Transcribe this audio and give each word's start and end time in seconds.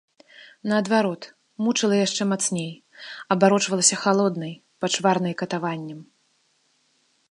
Наадварот, 0.69 1.23
мучыла 1.65 1.95
яшчэ 2.07 2.23
мацней, 2.31 2.71
абарочвалася 3.37 3.95
халоднай, 4.07 4.53
пачварнай 4.85 5.33
катаваннем. 5.45 5.99